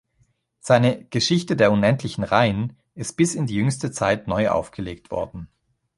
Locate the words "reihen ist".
2.23-3.17